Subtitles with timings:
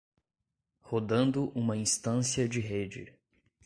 [0.81, 3.13] Rodando uma instância de rede